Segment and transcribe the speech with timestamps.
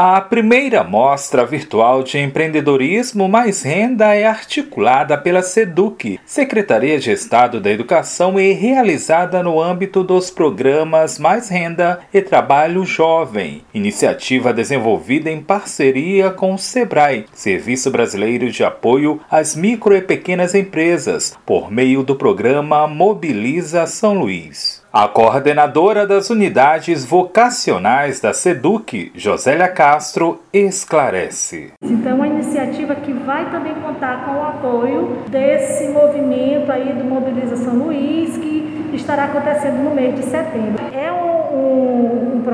[0.00, 7.60] A primeira mostra virtual de empreendedorismo mais renda é articulada pela SEDUC, Secretaria de Estado
[7.60, 15.32] da Educação, e realizada no âmbito dos programas Mais Renda e Trabalho Jovem, iniciativa desenvolvida
[15.32, 21.72] em parceria com o SEBRAE, Serviço Brasileiro de Apoio às Micro e Pequenas Empresas, por
[21.72, 24.78] meio do programa Mobiliza São Luís.
[24.90, 31.72] A coordenadora das unidades vocacionais da SEDUC, Josélia Castro, esclarece.
[31.82, 37.04] Então, é uma iniciativa que vai também contar com o apoio desse movimento aí do
[37.04, 40.82] Mobiliza São Luís, que estará acontecendo no mês de setembro.
[40.94, 41.97] É um, um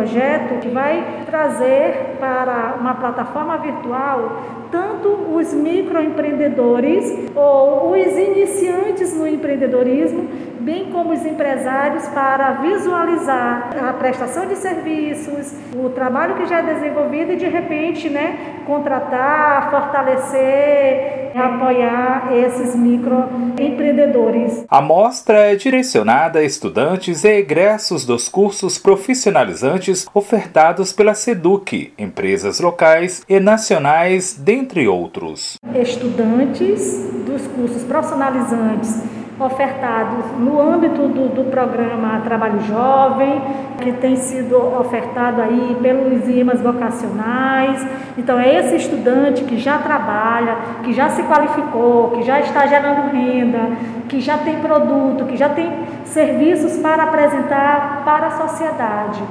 [0.00, 9.26] projeto que vai trazer para uma plataforma virtual tanto os microempreendedores ou os iniciantes no
[9.26, 10.28] empreendedorismo,
[10.60, 16.62] bem como os empresários, para visualizar a prestação de serviços, o trabalho que já é
[16.62, 24.64] desenvolvido e de repente, né, contratar, fortalecer, apoiar esses microempreendedores.
[24.68, 32.60] A mostra é direcionada a estudantes e egressos dos cursos profissionalizantes ofertados pela SEDUC, empresas
[32.60, 35.56] locais e nacionais, dentre outros.
[35.74, 43.40] Estudantes dos cursos profissionalizantes ofertados no âmbito do, do, programa Trabalho Jovem,
[43.80, 47.86] que tem sido ofertado aí pelos IMAs vocacionais.
[48.18, 53.10] Então, é esse estudante que já trabalha, que já se qualificou, que já está gerando
[53.10, 53.76] renda,
[54.08, 55.72] que já tem produto, que já tem
[56.04, 59.22] serviços para apresentar para a sociedade.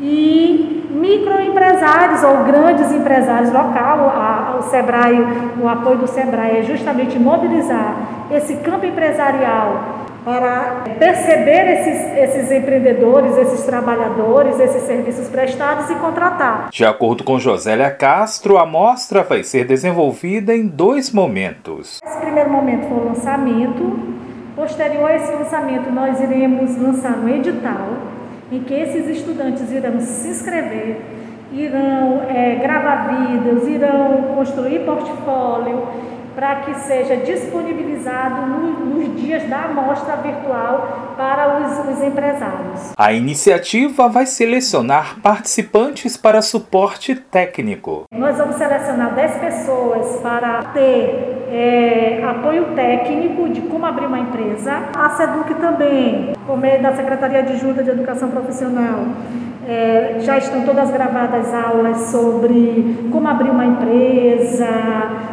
[0.00, 0.47] E
[1.08, 5.18] microempresários ou grandes empresários local, a, o Sebrae,
[5.60, 7.96] o apoio do Sebrae é justamente mobilizar
[8.30, 16.68] esse campo empresarial para perceber esses, esses empreendedores, esses trabalhadores, esses serviços prestados e contratar.
[16.70, 22.00] De acordo com Josélia Castro, a mostra vai ser desenvolvida em dois momentos.
[22.04, 23.98] Esse primeiro momento foi o lançamento.
[24.54, 28.17] Posterior a esse lançamento, nós iremos lançar um edital
[28.50, 31.00] em que esses estudantes irão se inscrever,
[31.52, 35.86] irão é, gravar vídeos, irão construir portfólio
[36.34, 42.92] para que seja disponibilizado no, nos dias da amostra virtual para os, os empresários.
[42.96, 48.04] A iniciativa vai selecionar participantes para suporte técnico.
[48.12, 54.84] Nós vamos selecionar 10 pessoas para ter é, apoio técnico de como abrir uma empresa.
[54.96, 59.06] A SEDUC também, por meio da Secretaria de Junta de Educação Profissional,
[59.68, 64.66] é, já estão todas gravadas aulas sobre como abrir uma empresa,